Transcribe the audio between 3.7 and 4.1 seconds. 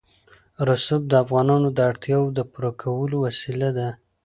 ده.